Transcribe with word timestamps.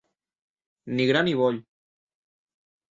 Ni 0.95 1.07
gra 1.11 1.21
ni 1.27 1.37
boll. 1.43 1.63